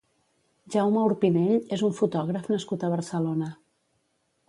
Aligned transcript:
Jaume 0.75 1.03
Orpinell 1.09 1.77
és 1.79 1.85
un 1.91 1.95
fotògraf 2.01 2.53
nascut 2.57 2.89
a 2.89 2.93
Barcelona. 2.97 3.55